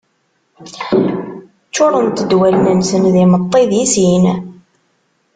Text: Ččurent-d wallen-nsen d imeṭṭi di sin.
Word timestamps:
Ččurent-d 1.67 2.31
wallen-nsen 2.39 3.03
d 3.13 3.15
imeṭṭi 3.23 3.61
di 3.69 3.83
sin. 3.93 4.25